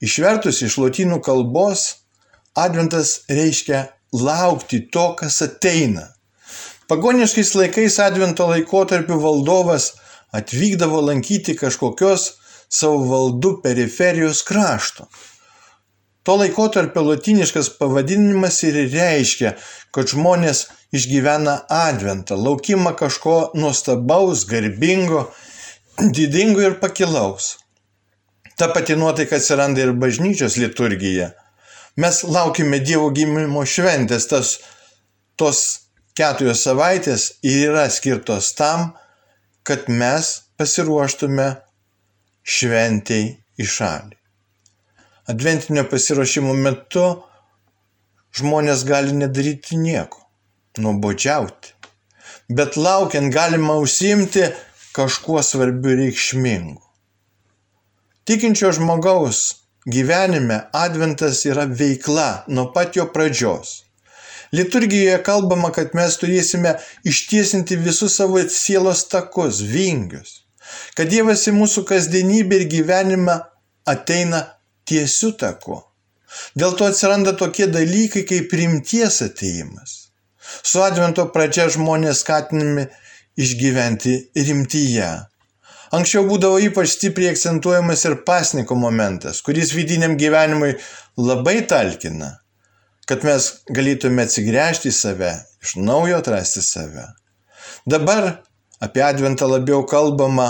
Išvertus 0.02 0.62
iš 0.64 0.78
lotynų 0.81 1.21
kalbos, 1.21 1.83
adventas 2.57 3.19
reiškia 3.28 3.83
laukti 4.16 4.81
to, 4.88 5.04
kas 5.21 5.42
ateina. 5.45 6.09
Pagoniškais 6.88 7.52
laikais 7.54 7.99
advento 8.00 8.49
laikotarpiu 8.49 9.21
valdovas 9.21 9.90
atvykdavo 10.33 11.04
lankyti 11.04 11.52
kažkokios 11.61 12.31
savo 12.73 13.04
valdų 13.12 13.59
periferijos 13.61 14.40
krašto. 14.49 15.04
To 16.22 16.36
laikotarpio 16.38 17.02
latiniškas 17.02 17.72
pavadinimas 17.78 18.60
ir 18.62 18.76
reiškia, 18.92 19.56
kad 19.90 20.10
žmonės 20.12 20.68
išgyvena 20.94 21.56
adventą, 21.72 22.36
laukimą 22.38 22.92
kažko 22.98 23.36
nuostabaus, 23.58 24.44
garbingo, 24.46 25.24
didingo 25.98 26.62
ir 26.62 26.78
pakilaus. 26.80 27.56
Ta 28.56 28.68
pati 28.70 28.94
nuotaika 28.96 29.40
atsiranda 29.40 29.82
ir 29.82 29.94
bažnyčios 29.98 30.60
liturgija. 30.62 31.32
Mes 31.96 32.22
laukime 32.24 32.78
Dievo 32.78 33.10
gimimo 33.10 33.66
šventės, 33.66 34.28
tas, 34.30 34.54
tos 35.36 35.64
keturios 36.16 36.62
savaitės 36.64 37.28
yra 37.42 37.88
skirtos 37.90 38.54
tam, 38.56 38.92
kad 39.66 39.90
mes 39.90 40.32
pasiruoštume 40.60 41.50
šventėjai 42.46 43.38
į 43.58 43.70
šalį. 43.76 44.21
Adventinio 45.30 45.84
pasiruošimo 45.86 46.54
metu 46.58 47.04
žmonės 48.34 48.80
gali 48.88 49.12
nedaryti 49.14 49.76
nieko, 49.78 50.18
nuobodžiauti. 50.82 51.76
Bet 52.50 52.74
laukiant 52.76 53.30
galima 53.34 53.76
užsimti 53.78 54.48
kažkuo 54.96 55.42
svarbiu 55.46 55.94
reikšmingu. 56.00 56.80
Tikinčio 58.26 58.72
žmogaus 58.74 59.38
gyvenime 59.86 60.58
adventas 60.72 61.44
yra 61.46 61.68
veikla 61.70 62.44
nuo 62.48 62.72
pat 62.74 62.98
jo 62.98 63.06
pradžios. 63.14 63.84
Liturgijoje 64.52 65.20
kalbama, 65.24 65.70
kad 65.72 65.94
mes 65.96 66.18
turėsime 66.20 66.74
ištiesinti 67.08 67.78
visus 67.78 68.18
savo 68.18 68.42
sielos 68.50 69.06
takus, 69.08 69.62
vingius. 69.62 70.42
Kad 70.98 71.08
Dievas 71.14 71.46
į 71.48 71.54
mūsų 71.56 71.86
kasdienybę 71.88 72.58
ir 72.58 72.66
gyvenimą 72.74 73.38
ateina 73.88 74.42
tiesiu 74.88 75.32
taku. 75.38 75.80
Dėl 76.56 76.76
to 76.78 76.88
atsiranda 76.88 77.34
tokie 77.36 77.68
dalykai 77.68 78.24
kaip 78.28 78.52
rimties 78.56 79.20
ateimas. 79.24 79.98
Su 80.62 80.82
advento 80.84 81.26
pradžia 81.32 81.68
žmonės 81.72 82.22
skatinami 82.24 82.86
išgyventi 83.40 84.16
rimtyje. 84.36 85.10
Anksčiau 85.92 86.24
būdavo 86.24 86.56
ypač 86.64 86.94
stipriai 86.94 87.34
akcentuojamas 87.34 88.04
ir 88.08 88.18
pasniko 88.26 88.76
momentas, 88.80 89.42
kuris 89.44 89.74
vidiniam 89.76 90.16
gyvenimui 90.20 90.72
labai 91.20 91.58
talkina, 91.68 92.30
kad 93.08 93.26
mes 93.28 93.50
galėtume 93.68 94.24
atsigręžti 94.24 94.88
į 94.88 94.96
save, 94.96 95.32
iš 95.60 95.76
naujo 95.76 96.22
atrasti 96.22 96.64
save. 96.64 97.04
Dabar 97.84 98.38
apie 98.80 99.04
adventą 99.04 99.50
labiau 99.52 99.84
kalbama 99.88 100.48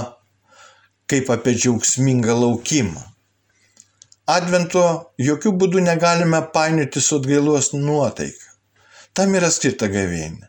kaip 1.11 1.31
apie 1.35 1.57
džiaugsmingą 1.59 2.39
laukimą. 2.39 3.12
Advento 4.31 5.13
jokių 5.19 5.51
būdų 5.59 5.81
negalime 5.83 6.39
painioti 6.55 7.01
su 7.03 7.17
atgailos 7.19 7.73
nuotaika. 7.75 8.53
Tam 9.13 9.35
yra 9.35 9.51
skirta 9.51 9.89
gavėnė. 9.91 10.47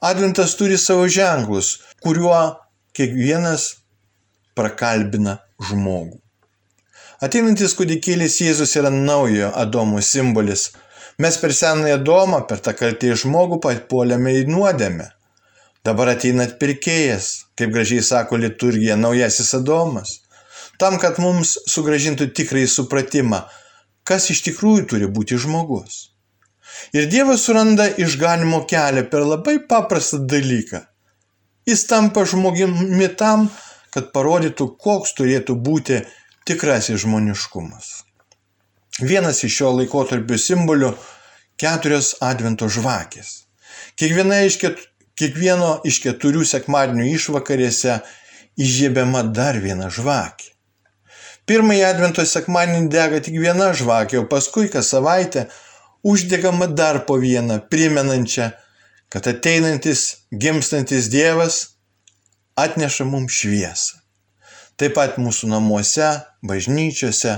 Adventas 0.00 0.56
turi 0.56 0.78
savo 0.80 1.04
ženklus, 1.06 1.82
kuriuo 2.00 2.56
kiekvienas 2.96 3.66
prakalbina 4.56 5.36
žmogų. 5.60 6.16
Ateinantis 7.22 7.76
kūdikėlis 7.78 8.40
Jėzus 8.42 8.72
yra 8.80 8.90
naujo 8.90 9.52
Adomo 9.54 10.00
simbolis. 10.02 10.70
Mes 11.20 11.36
per 11.36 11.52
senąją 11.52 12.00
Adomą, 12.00 12.40
per 12.48 12.64
tą 12.64 12.72
kaltį 12.74 13.12
žmogų 13.22 13.60
papuolėme 13.62 14.32
į 14.40 14.48
nuodėmę. 14.48 15.12
Dabar 15.84 16.14
ateina 16.16 16.48
atpirkėjas, 16.48 17.28
kaip 17.60 17.76
gražiai 17.76 18.02
sako 18.02 18.40
liturgija, 18.40 18.96
naujasis 18.96 19.52
Adomas. 19.60 20.21
Tam, 20.80 20.98
kad 20.98 21.18
mums 21.22 21.56
sugražintų 21.70 22.30
tikrai 22.36 22.64
supratimą, 22.70 23.42
kas 24.08 24.30
iš 24.34 24.42
tikrųjų 24.48 24.86
turi 24.92 25.10
būti 25.10 25.38
žmogus. 25.40 26.12
Ir 26.96 27.06
Dievas 27.12 27.44
suranda 27.46 27.86
išganimo 28.00 28.64
kelią 28.68 29.04
per 29.10 29.26
labai 29.26 29.58
paprastą 29.68 30.22
dalyką. 30.26 30.82
Jis 31.68 31.84
tampa 31.86 32.24
žmogimi 32.26 33.08
tam, 33.18 33.46
kad 33.94 34.10
parodytų, 34.14 34.66
koks 34.80 35.14
turėtų 35.18 35.56
būti 35.68 36.00
tikrasis 36.48 37.04
žmoniškumas. 37.04 37.90
Vienas 39.00 39.44
iš 39.46 39.58
šio 39.60 39.70
laikotarpio 39.78 40.38
simbolių- 40.38 40.92
keturios 41.62 42.14
advento 42.20 42.68
žvakės. 42.68 43.44
Kiekviena 43.96 44.42
iš 44.46 44.56
ket, 44.60 44.80
kiekvieno 45.16 45.80
iš 45.84 46.00
keturių 46.04 46.44
sekmadienių 46.44 47.06
išvakarėse 47.14 48.00
įžiebiama 48.58 49.22
dar 49.32 49.60
viena 49.60 49.88
žvakė. 49.88 50.51
Pirmąjį 51.50 51.82
advento 51.88 52.24
sekmadienį 52.28 52.88
dega 52.92 53.18
tik 53.24 53.38
viena 53.42 53.72
žvakė, 53.74 54.20
o 54.22 54.28
paskui 54.30 54.68
kas 54.70 54.92
savaitę 54.94 55.48
uždegama 56.06 56.68
dar 56.70 57.02
po 57.06 57.16
vieną, 57.18 57.58
primenančią, 57.70 58.50
kad 59.12 59.26
ateinantis, 59.26 60.04
gimstantis 60.30 61.10
Dievas 61.12 61.58
atneša 62.56 63.04
mums 63.04 63.42
šviesą. 63.42 63.98
Taip 64.78 64.94
pat 64.96 65.18
mūsų 65.20 65.50
namuose, 65.50 66.08
bažnyčiose 66.46 67.36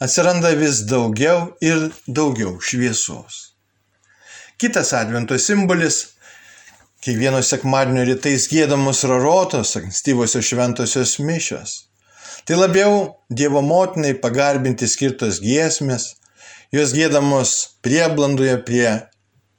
atsiranda 0.00 0.54
vis 0.56 0.84
daugiau 0.88 1.50
ir 1.60 1.90
daugiau 2.06 2.56
šviesos. 2.62 3.50
Kitas 4.60 4.94
advento 4.96 5.38
simbolis- 5.38 6.00
kiekvieno 7.04 7.42
sekmadienio 7.42 8.06
rytais 8.08 8.48
gėdamos 8.48 9.04
rarotos, 9.10 9.76
ankstyvosios 9.76 10.44
šventosios 10.44 11.18
mišios. 11.18 11.89
Tai 12.44 12.56
labiau 12.56 12.94
Dievo 13.30 13.62
motinai 13.62 14.14
pagarbinti 14.22 14.88
skirtos 14.90 15.40
giesmės, 15.44 16.14
jos 16.74 16.94
gėdamos 16.96 17.52
prieblandoje 17.84 18.56
prie 18.66 18.88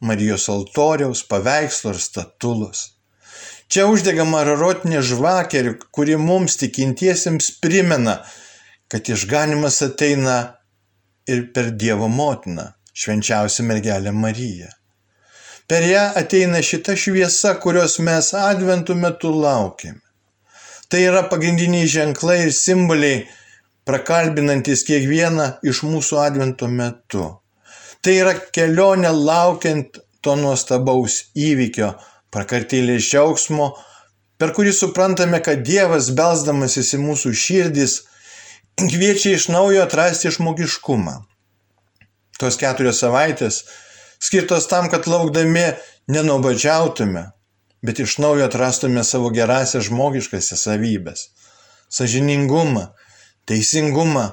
Marijos 0.02 0.48
altoriaus, 0.50 1.22
paveikslo 1.30 1.94
ir 1.94 2.02
statulos. 2.02 2.88
Čia 3.72 3.86
uždegama 3.88 4.42
rarotinė 4.44 5.00
žvakė, 5.06 5.62
kuri 5.96 6.18
mums 6.20 6.58
tikintiesiems 6.60 7.54
primena, 7.64 8.18
kad 8.92 9.08
išganimas 9.08 9.80
ateina 9.86 10.38
ir 11.30 11.46
per 11.56 11.72
Dievo 11.72 12.10
motiną, 12.12 12.74
švenčiausią 12.92 13.64
mergelę 13.70 14.12
Mariją. 14.12 14.68
Per 15.72 15.86
ją 15.88 16.02
ateina 16.20 16.60
šita 16.60 16.98
šviesa, 17.00 17.54
kurios 17.64 18.00
mes 18.04 18.34
adventų 18.36 18.98
metu 19.00 19.32
laukiame. 19.32 20.02
Tai 20.92 21.00
yra 21.08 21.22
pagrindiniai 21.32 21.88
ženklai 21.88 22.42
ir 22.46 22.52
simboliai, 22.52 23.22
prakalbinantis 23.88 24.84
kiekvieną 24.88 25.48
iš 25.72 25.86
mūsų 25.88 26.20
advento 26.20 26.68
metu. 26.68 27.28
Tai 28.04 28.16
yra 28.18 28.34
kelionė 28.36 29.14
laukiant 29.16 30.02
to 30.26 30.36
nuostabaus 30.36 31.22
įvykio, 31.38 31.94
prakartėlės 32.34 33.08
džiaugsmo, 33.08 33.72
per 34.36 34.52
kurį 34.58 34.74
suprantame, 34.76 35.40
kad 35.46 35.64
Dievas, 35.64 36.12
belsdamasis 36.18 36.92
į 36.98 37.02
mūsų 37.06 37.34
širdis, 37.40 37.98
kviečia 38.82 39.38
iš 39.38 39.48
naujo 39.54 39.86
atrasti 39.86 40.32
žmogiškumą. 40.36 41.22
Tos 42.42 42.58
keturios 42.60 43.00
savaitės 43.00 43.64
skirtos 44.20 44.68
tam, 44.68 44.90
kad 44.92 45.08
laukdami 45.08 45.70
nenobadžiautume, 46.12 47.30
bet 47.82 48.00
iš 48.00 48.18
naujo 48.22 48.46
atrastume 48.46 49.04
savo 49.04 49.32
gerasias 49.34 49.88
žmogiškasias 49.90 50.66
savybės- 50.68 51.28
sažiningumą, 51.98 52.88
teisingumą, 53.46 54.26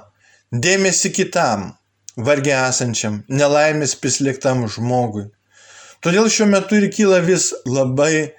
dėmesį 0.53 1.13
kitam, 1.21 1.73
vargiai 2.17 2.69
esančiam, 2.69 3.23
nelaimės 3.29 3.95
prislėgtam 4.03 4.67
žmogui. 4.69 5.29
Todėl 6.01 6.29
šiuo 6.31 6.47
metu 6.47 6.77
ir 6.79 6.91
kyla 6.95 7.21
vis 7.25 7.53
labai 7.67 8.33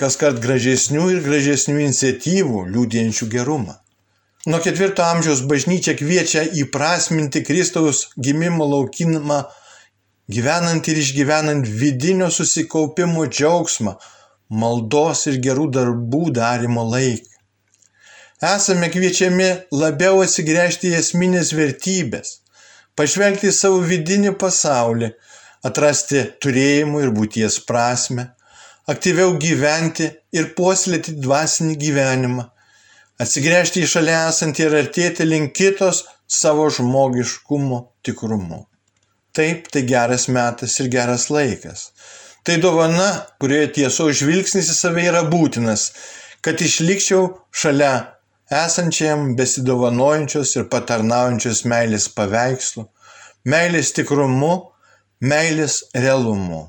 kas 0.00 0.16
kart 0.20 0.40
gražesnių 0.40 1.10
ir 1.12 1.20
gražesnių 1.24 1.80
iniciatyvų, 1.86 2.62
liūdėjančių 2.72 3.28
gerumą. 3.32 3.76
Nuo 4.46 4.60
ketvirto 4.62 5.02
amžiaus 5.02 5.42
bažnyčia 5.50 5.96
kviečia 5.98 6.44
įprasminti 6.62 7.42
Kristaus 7.42 8.06
gimimo 8.16 8.68
laukinimą 8.70 9.40
gyvenant 10.28 10.88
ir 10.90 10.98
išgyvenant 10.98 11.68
vidinio 11.80 12.28
susikaupimo 12.34 13.26
džiaugsmą, 13.30 13.94
maldos 14.50 15.26
ir 15.30 15.38
gerų 15.42 15.70
darbų 15.76 16.30
darimo 16.38 16.84
laiką. 16.90 17.32
Esame 18.46 18.90
kviečiami 18.92 19.46
labiau 19.72 20.20
atsigręžti 20.24 20.90
į 20.90 20.98
esminės 20.98 21.54
vertybės, 21.56 22.40
pažvelgti 22.98 23.48
į 23.48 23.54
savo 23.56 23.78
vidinį 23.80 24.34
pasaulį, 24.42 25.14
atrasti 25.64 26.26
turėjimų 26.44 27.06
ir 27.06 27.14
būties 27.16 27.62
prasme, 27.68 28.28
aktyviau 28.92 29.38
gyventi 29.40 30.10
ir 30.36 30.52
puoselėti 30.58 31.16
dvasinį 31.22 31.78
gyvenimą, 31.80 32.44
atsigręžti 33.24 33.82
į 33.86 33.90
šalia 33.94 34.20
esantį 34.28 34.68
ir 34.68 34.80
artėti 34.84 35.26
link 35.32 35.56
kitos 35.56 36.04
savo 36.28 36.68
žmogiškumo 36.68 37.86
tikrumu. 38.04 38.66
Taip, 39.36 39.68
tai 39.68 39.82
geras 39.84 40.28
metas 40.32 40.78
ir 40.80 40.88
geras 40.88 41.28
laikas. 41.28 41.90
Tai 42.46 42.56
dovana, 42.62 43.08
kurioje 43.42 43.72
tiesos 43.80 44.20
žvilgsnis 44.20 44.70
į 44.72 44.76
save 44.78 45.02
yra 45.10 45.24
būtinas, 45.28 45.90
kad 46.40 46.62
išlikčiau 46.62 47.26
šalia 47.50 47.90
esančiam 48.48 49.34
besidovanojančios 49.36 50.54
ir 50.56 50.68
patarnaujančios 50.72 51.64
meilės 51.68 52.06
paveikslu, 52.16 52.86
meilės 53.44 53.92
tikrumu, 53.98 54.54
meilės 55.20 55.82
realumu. 55.94 56.62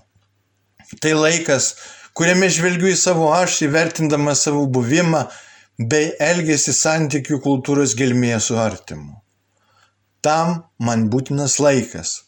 Tai 1.01 1.13
laikas, 1.21 1.75
kuriame 2.17 2.49
žvelgiu 2.49 2.91
į 2.91 2.97
savo 2.97 3.32
aš, 3.36 3.62
įvertindama 3.67 4.36
savo 4.36 4.65
buvimą 4.65 5.27
bei 5.77 6.12
elgesi 6.19 6.73
santykių 6.73 7.39
kultūros 7.43 7.93
gelmėje 7.95 8.39
su 8.49 8.58
artimu. 8.58 9.19
Tam 10.25 10.63
man 10.82 11.06
būtinas 11.13 11.60
laikas, 11.62 12.23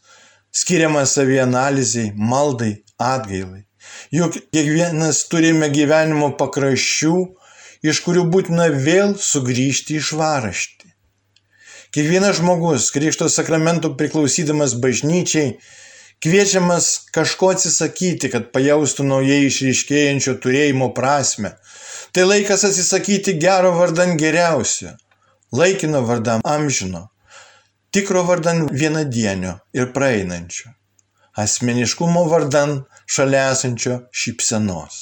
skiriamas 0.52 1.16
savianalizai, 1.18 2.12
maldai, 2.16 2.84
atgailai. 2.98 3.66
Juk 4.14 4.38
kiekvienas 4.54 5.24
turime 5.32 5.70
gyvenimo 5.74 6.32
pakraščių, 6.40 7.16
iš 7.86 8.02
kurių 8.06 8.26
būtina 8.34 8.70
vėl 8.74 9.16
sugrįžti 9.16 10.00
į 10.00 10.06
švaraštį. 10.10 10.90
Kiekvienas 11.96 12.38
žmogus, 12.38 12.92
Krikšto 12.94 13.30
sakramentų 13.34 13.96
priklausydamas 13.98 14.76
bažnyčiai, 14.82 15.56
kviečiamas 16.22 16.90
kažko 17.16 17.54
atsisakyti, 17.56 18.30
kad 18.30 18.52
pajaustų 18.54 19.08
naujai 19.08 19.48
išryškėjančio 19.48 20.36
turėjimo 20.44 20.92
prasme. 20.94 21.56
Tai 22.14 22.28
laikas 22.28 22.66
atsisakyti 22.68 23.38
gero 23.42 23.72
vardan 23.78 24.18
geriausio, 24.22 24.94
laikino 25.56 26.04
vardan 26.06 26.46
amžino, 26.46 27.08
tikro 27.92 28.24
vardan 28.24 28.68
vienadienio 28.72 29.56
ir 29.74 29.92
praeinančio, 29.94 30.72
asmeniškumo 31.44 32.24
vardan 32.30 32.84
šalia 33.10 33.50
esančio 33.54 34.00
šypsenos. 34.12 35.00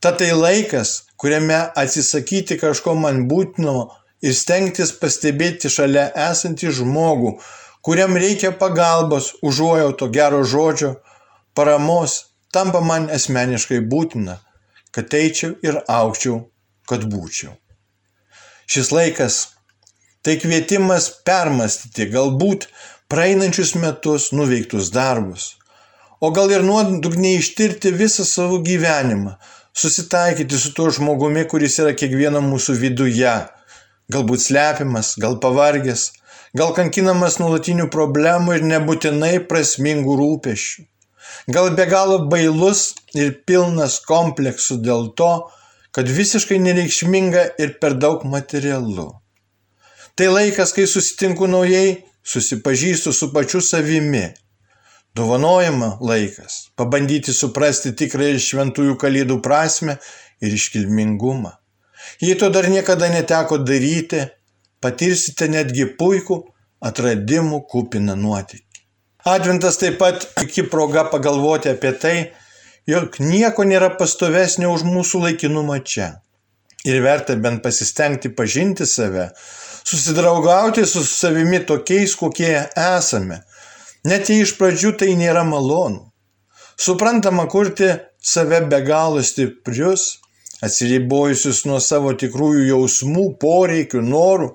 Tad 0.00 0.18
tai 0.18 0.32
laikas, 0.32 0.94
kuriame 1.20 1.58
atsisakyti 1.76 2.56
kažko 2.60 2.94
man 2.96 3.26
būtino 3.28 3.90
ir 4.24 4.36
stengtis 4.36 4.94
pastebėti 4.96 5.68
šalia 5.72 6.06
esantį 6.30 6.72
žmogų, 6.80 7.34
kuriam 7.84 8.16
reikia 8.16 8.52
pagalbos, 8.56 9.34
užuojauto 9.44 10.08
gero 10.12 10.40
žodžio, 10.44 10.94
paramos, 11.54 12.16
tampa 12.52 12.80
man 12.80 13.10
asmeniškai 13.12 13.82
būtina, 13.92 14.38
kad 14.90 15.12
eičiau 15.14 15.56
ir 15.64 15.82
aukčiau, 15.88 16.46
kad 16.88 17.04
būčiau. 17.12 17.52
Šis 18.70 18.92
laikas 18.94 19.40
Tai 20.20 20.34
kvietimas 20.36 21.06
permastyti 21.24 22.04
galbūt 22.12 22.66
praeinančius 23.08 23.70
metus 23.80 24.26
nuveiktus 24.36 24.90
darbus, 24.92 25.46
o 26.20 26.28
gal 26.36 26.50
ir 26.52 26.60
nuodugniai 26.66 27.38
ištirti 27.40 27.92
visą 27.96 28.26
savo 28.28 28.58
gyvenimą, 28.66 29.32
susitaikyti 29.72 30.58
su 30.60 30.74
tuo 30.76 30.90
žmogumi, 30.92 31.46
kuris 31.48 31.78
yra 31.80 31.94
kiekvieno 31.96 32.42
mūsų 32.44 32.76
viduje, 32.82 33.32
galbūt 34.12 34.44
slepiamas, 34.44 35.14
gal 35.24 35.38
pavargęs, 35.40 36.04
gal 36.52 36.74
kankinamas 36.76 37.38
nuolatinių 37.40 37.88
problemų 37.94 38.58
ir 38.58 38.68
nebūtinai 38.74 39.32
prasmingų 39.48 40.18
rūpešių, 40.20 40.84
gal 41.56 41.72
be 41.80 41.88
galo 41.88 42.20
bailus 42.28 42.90
ir 43.16 43.32
pilnas 43.48 43.96
kompleksų 44.04 44.82
dėl 44.84 45.08
to, 45.16 45.32
kad 45.96 46.12
visiškai 46.20 46.60
nereikšminga 46.68 47.48
ir 47.56 47.78
per 47.80 47.96
daug 48.04 48.28
materialu. 48.28 49.14
Tai 50.20 50.26
laikas, 50.28 50.74
kai 50.76 50.82
susitinku 50.84 51.46
naujai, 51.48 51.94
susipažįstu 52.28 53.08
su 53.16 53.30
pačiu 53.32 53.62
savimi. 53.64 54.26
Dovanojama 55.16 55.88
laikas- 56.04 56.56
pabandyti 56.78 57.32
suprasti 57.32 57.94
tikrąją 57.96 58.42
šventųjų 58.46 58.98
kalėdų 59.00 59.38
prasme 59.46 59.94
ir 60.44 60.58
iškilmingumą. 60.58 61.54
Jei 62.20 62.36
to 62.36 62.50
dar 62.50 62.68
niekada 62.68 63.08
neteko 63.08 63.58
daryti, 63.64 64.20
patirsite 64.84 65.48
netgi 65.48 65.88
puikų 65.96 66.38
atradimų 66.84 67.64
kupiną 67.72 68.12
nuotykį. 68.12 68.84
Adventas 69.24 69.80
taip 69.80 69.98
pat 69.98 70.28
iki 70.44 70.68
proga 70.68 71.08
pagalvoti 71.14 71.72
apie 71.72 71.92
tai, 71.92 72.16
jog 72.86 73.16
nieko 73.20 73.64
nėra 73.64 73.96
pastovesnio 73.96 74.68
už 74.76 74.84
mūsų 74.84 75.24
laikinumą 75.28 75.80
čia. 75.80 76.20
Ir 76.84 77.02
verta 77.04 77.36
bent 77.36 77.62
pasistengti 77.62 78.30
pažinti 78.36 78.86
save, 78.86 79.30
susidraugauti 79.84 80.86
su 80.86 81.04
savimi 81.04 81.60
tokiais, 81.66 82.14
kokie 82.16 82.54
esame. 82.76 83.42
Net 84.04 84.30
jei 84.32 84.44
iš 84.44 84.54
pradžių 84.56 84.94
tai 85.00 85.12
nėra 85.18 85.44
malonu. 85.44 86.06
Suprantama, 86.80 87.44
kurti 87.52 87.90
save 88.24 88.62
be 88.70 88.80
galo 88.86 89.20
stiprius, 89.22 90.14
atsiribojusius 90.64 91.66
nuo 91.68 91.80
savo 91.84 92.14
tikrųjų 92.16 92.64
jausmų, 92.70 93.26
poreikių, 93.40 94.00
norų, 94.04 94.54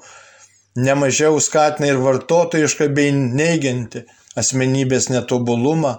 nemažiau 0.82 1.38
skatina 1.42 1.92
ir 1.92 2.02
vartotojišką 2.02 2.90
bei 2.98 3.14
neigianti 3.14 4.06
asmenybės 4.38 5.12
netobulumą, 5.14 5.96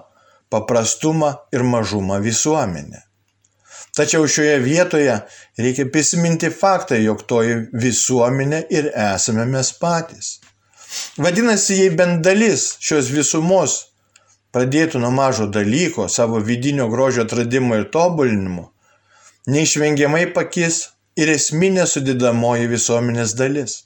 paprastumą 0.50 1.32
ir 1.54 1.62
mažumą 1.66 2.18
visuomenę. 2.22 3.06
Tačiau 3.96 4.26
šioje 4.28 4.58
vietoje 4.60 5.12
reikia 5.56 5.86
prisiminti 5.92 6.50
faktą, 6.52 6.98
jog 7.00 7.22
toji 7.30 7.54
visuomenė 7.84 8.58
ir 8.68 8.90
esame 8.92 9.46
mes 9.48 9.70
patys. 9.80 10.34
Vadinasi, 11.16 11.78
jei 11.80 11.94
bent 11.96 12.20
dalis 12.26 12.66
šios 12.88 13.08
visumos 13.14 13.78
pradėtų 14.52 15.00
nuo 15.00 15.14
mažo 15.16 15.48
dalyko, 15.48 16.10
savo 16.12 16.42
vidinio 16.44 16.90
grožio 16.92 17.24
atradimo 17.24 17.80
ir 17.80 17.88
tobulinimo, 17.96 18.66
neišvengiamai 19.48 20.26
pakis 20.36 20.82
ir 21.16 21.32
esminė 21.32 21.88
sudėdamoji 21.88 22.68
visuomenės 22.76 23.32
dalis. 23.40 23.80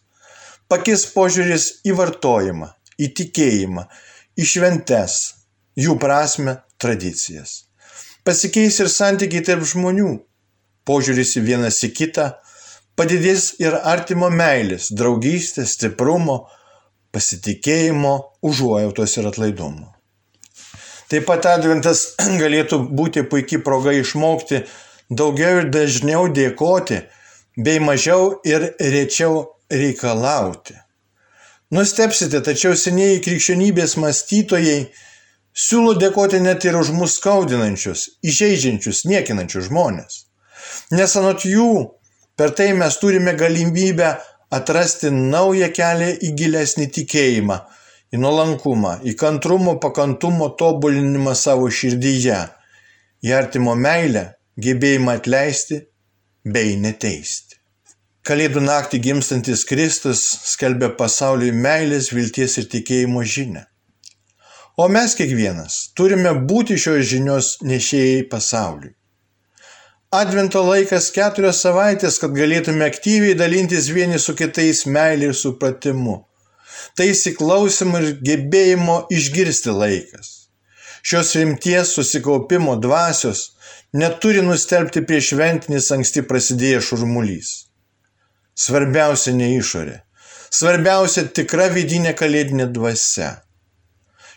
Pakis 0.70 1.07
požiūris 1.14 1.70
į 1.87 1.94
vartojimą, 2.03 2.75
į 2.99 3.14
tikėjimą, 3.14 3.87
į 4.35 4.53
šventes, 4.57 5.18
jų 5.79 5.99
prasme, 6.03 6.61
tradicijas 6.83 7.61
pasikeis 8.25 8.81
ir 8.83 8.91
santykiai 8.93 9.45
tarp 9.47 9.67
žmonių, 9.69 10.15
požiūris 10.89 11.37
į 11.41 11.45
vienas 11.47 11.81
į 11.87 11.93
kitą, 11.97 12.27
padidės 12.99 13.55
ir 13.63 13.77
artimo 13.77 14.31
meilės, 14.33 14.91
draugystės, 14.93 15.77
stiprumo, 15.79 16.43
pasitikėjimo, 17.15 18.15
užuojautos 18.47 19.17
ir 19.19 19.31
atlaidumo. 19.31 19.89
Taip 21.11 21.27
pat 21.27 21.49
adventas 21.51 22.05
galėtų 22.43 22.85
būti 22.95 23.25
puikiai 23.27 23.63
proga 23.67 23.95
išmokti 23.97 24.65
daugiau 25.11 25.63
ir 25.63 25.73
dažniau 25.75 26.29
dėkoti, 26.31 27.01
bei 27.59 27.81
mažiau 27.83 28.37
ir 28.47 28.71
rečiau 28.79 29.43
reikalauti. 29.71 30.77
Nustepsite, 31.75 32.41
tačiau 32.43 32.75
senieji 32.79 33.21
krikščionybės 33.27 33.97
mąstytojai 34.03 34.79
Siūlo 35.51 35.97
dėkoti 35.99 36.39
net 36.41 36.65
ir 36.65 36.77
už 36.79 36.93
mus 36.95 37.17
skaudinančius, 37.19 38.07
įžeidžiančius, 38.23 39.05
niekinančius 39.11 39.67
žmonės. 39.67 40.25
Nes 40.95 41.17
anot 41.19 41.45
jų, 41.45 41.71
per 42.39 42.55
tai 42.55 42.71
mes 42.79 42.97
turime 43.03 43.35
galimybę 43.35 44.15
atrasti 44.55 45.11
naują 45.11 45.71
kelią 45.75 46.13
į 46.23 46.33
gilesnį 46.39 46.87
tikėjimą, 46.95 47.59
į 48.15 48.23
nuolankumą, 48.23 48.97
į 49.07 49.15
kantrumo, 49.19 49.77
pakantumo 49.83 50.51
tobulinimą 50.59 51.35
savo 51.39 51.71
širdyje, 51.71 52.41
į 53.27 53.35
artimo 53.35 53.75
meilę, 53.75 54.25
gebėjimą 54.59 55.19
atleisti 55.19 55.81
bei 56.45 56.77
neteisti. 56.79 57.59
Kalėdų 58.27 58.63
naktį 58.63 59.01
gimstantis 59.03 59.65
Kristus 59.65 60.23
skelbia 60.53 60.91
pasauliui 60.95 61.55
meilės, 61.57 62.11
vilties 62.13 62.59
ir 62.61 62.67
tikėjimo 62.71 63.25
žinę. 63.25 63.65
O 64.81 64.87
mes 64.88 65.12
kiekvienas 65.19 65.75
turime 65.99 66.31
būti 66.51 66.79
šios 66.81 67.03
žinios 67.11 67.49
nešėjai 67.69 68.21
pasauliui. 68.33 68.95
Advento 70.19 70.62
laikas 70.64 71.09
keturios 71.16 71.59
savaitės, 71.66 72.16
kad 72.23 72.33
galėtume 72.38 72.87
aktyviai 72.87 73.35
dalintis 73.40 73.90
vieni 73.97 74.21
su 74.25 74.33
kitais 74.38 74.81
meilė 74.95 75.29
ir 75.31 75.37
supratimu. 75.40 76.14
Tai 76.97 77.09
įsiklausimo 77.11 78.01
ir 78.01 78.09
gebėjimo 78.31 78.97
išgirsti 79.19 79.77
laikas. 79.83 80.33
Šios 81.03 81.35
rimties 81.37 81.93
susikaupimo 81.99 82.79
dvasios 82.87 83.45
neturi 84.03 84.47
nustelbti 84.49 85.05
prieš 85.05 85.35
šventinis 85.35 85.90
anksti 85.99 86.25
prasidėjęs 86.33 86.88
šurmulys. 86.88 87.53
Svarbiausia 88.64 89.37
ne 89.37 89.53
išorė. 89.59 90.01
Svarbiausia 90.49 91.29
tikra 91.37 91.69
vidinė 91.77 92.16
kalėdinė 92.25 92.71
dvasia. 92.73 93.35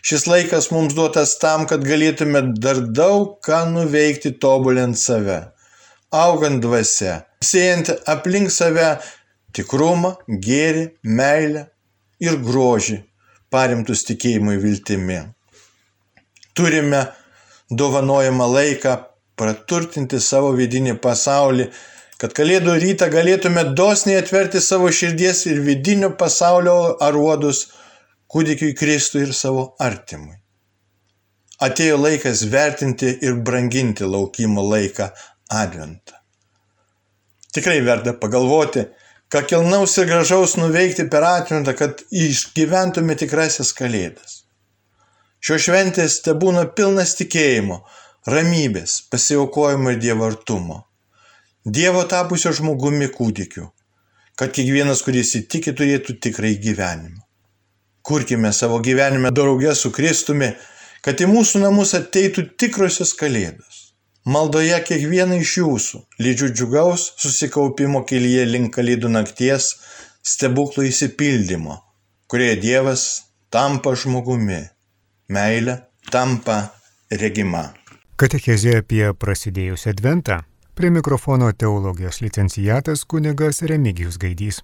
Šis 0.04 0.26
laikas 0.28 0.66
mums 0.68 0.92
duotas 0.92 1.38
tam, 1.40 1.62
kad 1.64 1.84
galėtume 1.88 2.42
dar 2.60 2.82
daug 2.96 3.38
ką 3.46 3.62
nuveikti 3.72 4.34
tobulint 4.36 4.98
save, 5.00 5.38
augant 6.12 6.60
dvasia, 6.60 7.22
siejant 7.40 7.88
aplink 8.12 8.52
save 8.52 8.90
tikrumą, 9.56 10.10
gėrį, 10.28 10.82
meilę 11.08 11.62
ir 12.20 12.36
grožį, 12.44 12.98
parimtus 13.48 14.04
tikėjimui 14.10 14.58
viltimi. 14.60 15.22
Turime 16.52 17.00
dovanojamą 17.70 18.50
laiką 18.58 18.98
praturtinti 19.40 20.20
savo 20.20 20.50
vidinį 20.58 20.98
pasaulį, 21.06 21.70
kad 22.20 22.36
kalėdų 22.36 22.76
rytą 22.84 23.08
galėtume 23.14 23.64
dosniai 23.80 24.20
atverti 24.20 24.60
savo 24.60 24.92
širdies 24.92 25.46
ir 25.48 25.64
vidinio 25.64 26.12
pasaulio 26.20 26.76
aruodus 27.08 27.64
kūdikiui 28.30 28.74
Kristui 28.78 29.24
ir 29.26 29.32
savo 29.36 29.74
artimui. 29.82 30.36
Atėjo 31.64 31.96
laikas 32.00 32.42
vertinti 32.50 33.12
ir 33.22 33.38
branginti 33.46 34.04
laukimo 34.04 34.64
laiką 34.66 35.08
Adventą. 35.54 36.18
Tikrai 37.54 37.78
verta 37.86 38.14
pagalvoti, 38.18 38.88
ką 39.30 39.44
kilnaus 39.50 39.94
ir 39.98 40.08
gražaus 40.10 40.56
nuveikti 40.58 41.06
per 41.10 41.26
Adventą, 41.28 41.76
kad 41.78 42.02
išgyventume 42.10 43.14
tikrasias 43.20 43.70
Kalėdas. 43.78 44.40
Šio 45.44 45.60
šventės 45.60 46.18
te 46.24 46.34
būna 46.40 46.64
pilnas 46.76 47.14
tikėjimo, 47.20 47.82
ramybės, 48.26 49.02
pasiaukojimo 49.12 49.92
ir 49.92 50.00
dievartumo. 50.00 50.80
Dievo 51.64 52.04
tapusio 52.08 52.52
žmogumi 52.56 53.10
kūdikiu, 53.12 53.68
kad 54.40 54.52
kiekvienas, 54.56 55.04
kuris 55.04 55.34
įtiki, 55.40 55.76
turėtų 55.76 56.18
tikrai 56.26 56.56
gyvenimą. 56.60 57.23
Kurkime 58.04 58.52
savo 58.52 58.78
gyvenime 58.84 59.30
draugę 59.32 59.74
su 59.74 59.88
Kristumi, 59.90 60.50
kad 61.00 61.20
į 61.24 61.28
mūsų 61.30 61.62
namus 61.62 61.94
ateitų 61.96 62.42
tikrosios 62.60 63.14
kalėdos. 63.16 63.78
Maldoje 64.28 64.76
kiekvieną 64.88 65.38
iš 65.40 65.52
jūsų 65.62 66.00
lydžiu 66.20 66.50
džiugaus 66.52 67.06
susikaupimo 67.22 68.02
kelyje 68.08 68.44
link 68.50 68.74
kalėdų 68.76 69.08
nakties 69.12 69.70
stebuklų 70.34 70.84
įsipildymo, 70.90 71.78
kurie 72.28 72.52
Dievas 72.60 73.06
tampa 73.48 73.94
žmogumi, 73.96 74.60
meilė 75.32 75.78
tampa 76.12 76.58
regima. 77.08 77.70
Katechezė 78.20 78.82
apie 78.82 79.06
prasidėjusią 79.16 79.96
adventą. 79.96 80.42
Prie 80.76 80.92
mikrofono 80.92 81.48
teologijos 81.56 82.20
licencijatas 82.20 83.08
kunigas 83.08 83.64
Remigijus 83.64 84.20
Gaidys. 84.20 84.60